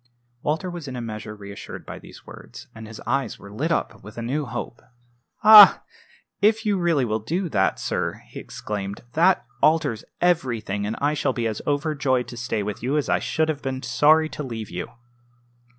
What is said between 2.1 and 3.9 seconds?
words, and his eyes were lit